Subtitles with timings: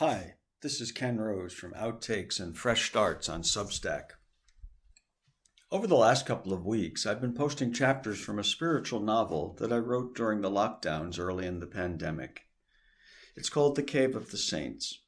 [0.00, 4.12] Hi, this is Ken Rose from Outtakes and Fresh Starts on Substack.
[5.70, 9.70] Over the last couple of weeks, I've been posting chapters from a spiritual novel that
[9.70, 12.46] I wrote during the lockdowns early in the pandemic.
[13.36, 15.00] It's called The Cave of the Saints.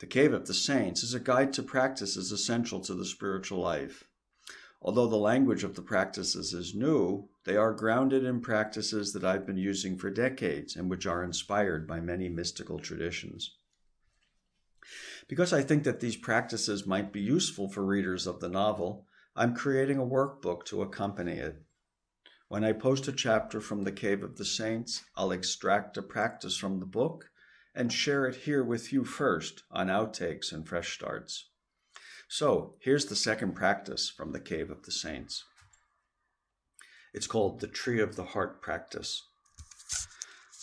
[0.00, 4.02] The Cave of the Saints is a guide to practices essential to the spiritual life.
[4.82, 9.46] Although the language of the practices is new, they are grounded in practices that I've
[9.46, 13.54] been using for decades and which are inspired by many mystical traditions.
[15.28, 19.06] Because I think that these practices might be useful for readers of the novel,
[19.36, 21.62] I'm creating a workbook to accompany it.
[22.48, 26.56] When I post a chapter from the Cave of the Saints, I'll extract a practice
[26.56, 27.30] from the book
[27.74, 31.50] and share it here with you first on outtakes and fresh starts.
[32.26, 35.44] So, here's the second practice from the Cave of the Saints.
[37.12, 39.27] It's called the Tree of the Heart practice.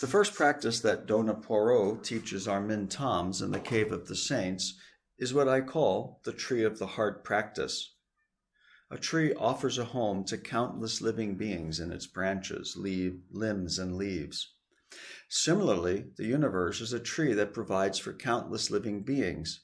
[0.02, 4.78] The first practice that Dona Porot teaches our Min-Toms in the Cave of the Saints
[5.18, 7.96] is what I call the Tree of the Heart practice.
[8.92, 14.54] A tree offers a home to countless living beings in its branches, limbs, and leaves.
[15.30, 19.62] Similarly, the universe is a tree that provides for countless living beings.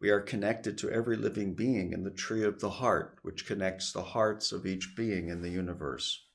[0.00, 3.92] We are connected to every living being in the tree of the heart, which connects
[3.92, 6.26] the hearts of each being in the universe.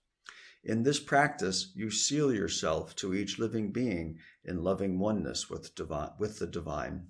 [0.66, 6.10] In this practice, you seal yourself to each living being in loving oneness with, divine,
[6.18, 7.06] with the divine.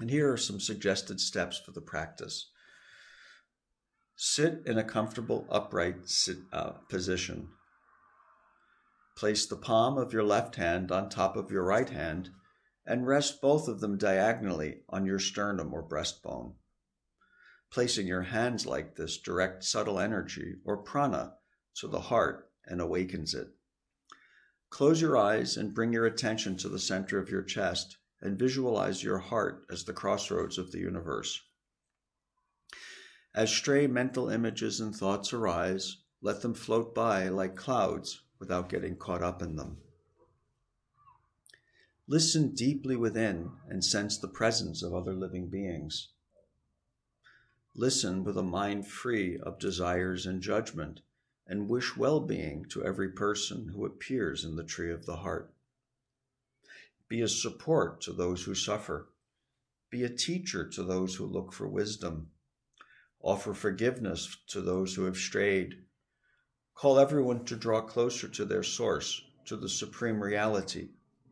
[0.00, 2.50] And here are some suggested steps for the practice.
[4.16, 7.50] Sit in a comfortable upright sit, uh, position.
[9.18, 12.30] Place the palm of your left hand on top of your right hand
[12.86, 16.54] and rest both of them diagonally on your sternum or breastbone.
[17.70, 21.34] Placing your hands like this direct subtle energy or prana
[21.76, 23.48] to the heart and awakens it.
[24.70, 29.02] Close your eyes and bring your attention to the center of your chest and visualize
[29.02, 31.40] your heart as the crossroads of the universe.
[33.34, 38.96] As stray mental images and thoughts arise, let them float by like clouds without getting
[38.96, 39.78] caught up in them.
[42.06, 46.08] Listen deeply within and sense the presence of other living beings.
[47.74, 51.00] Listen with a mind free of desires and judgment
[51.50, 55.52] and wish well being to every person who appears in the tree of the heart.
[57.08, 59.08] Be a support to those who suffer.
[59.90, 62.28] Be a teacher to those who look for wisdom.
[63.20, 65.74] Offer forgiveness to those who have strayed.
[66.76, 70.90] Call everyone to draw closer to their source, to the supreme reality,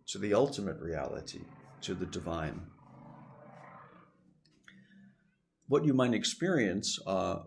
[0.08, 1.42] to the ultimate reality,
[1.82, 2.60] to the divine.
[5.68, 7.42] What you might experience uh,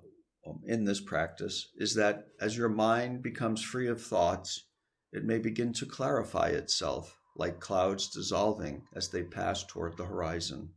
[0.45, 4.65] Um, in this practice is that as your mind becomes free of thoughts,
[5.11, 10.73] it may begin to clarify itself like clouds dissolving as they pass toward the horizon.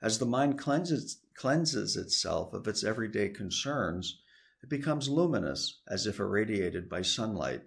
[0.00, 4.20] As the mind cleanses, cleanses itself of its everyday concerns,
[4.62, 7.62] it becomes luminous as if irradiated by sunlight.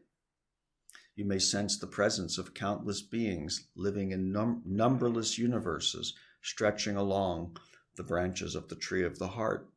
[1.15, 7.57] You may sense the presence of countless beings living in num- numberless universes stretching along
[7.95, 9.69] the branches of the tree of the heart.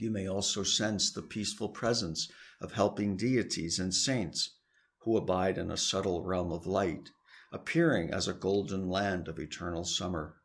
[0.00, 4.54] You may also sense the peaceful presence of helping deities and saints
[5.00, 7.10] who abide in a subtle realm of light,
[7.50, 10.36] appearing as a golden land of eternal summer.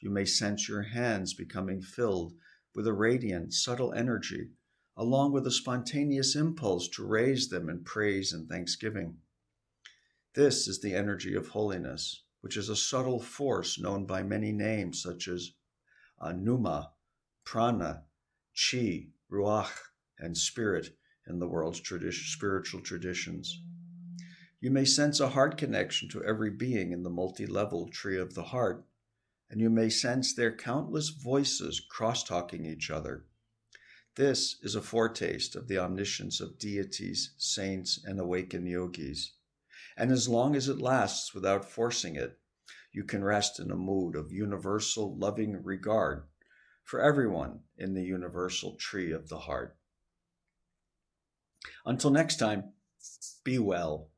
[0.00, 2.32] You may sense your hands becoming filled
[2.74, 4.52] with a radiant, subtle energy,
[4.96, 9.18] along with a spontaneous impulse to raise them in praise and thanksgiving.
[10.34, 15.02] This is the energy of holiness, which is a subtle force known by many names
[15.02, 15.52] such as
[16.22, 16.92] Pneuma,
[17.44, 18.04] Prana,
[18.54, 19.72] chi, ruach,
[20.18, 23.60] and spirit in the world's tradi- spiritual traditions.
[24.60, 28.34] You may sense a heart connection to every being in the multi level tree of
[28.34, 28.86] the heart,
[29.50, 33.26] and you may sense their countless voices cross talking each other.
[34.14, 39.32] This is a foretaste of the omniscience of deities, saints, and awakened yogis.
[39.96, 42.38] And as long as it lasts without forcing it,
[42.92, 46.24] you can rest in a mood of universal loving regard
[46.84, 49.76] for everyone in the universal tree of the heart.
[51.84, 52.72] Until next time,
[53.42, 54.10] be well.